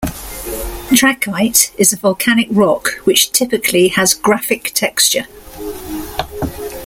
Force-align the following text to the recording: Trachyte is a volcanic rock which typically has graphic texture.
Trachyte 0.95 1.69
is 1.77 1.93
a 1.93 1.95
volcanic 1.95 2.47
rock 2.49 2.93
which 3.03 3.31
typically 3.31 3.89
has 3.89 4.15
graphic 4.15 4.71
texture. 4.73 5.27